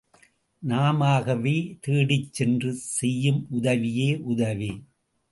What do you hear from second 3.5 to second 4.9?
உதவியே உதவி.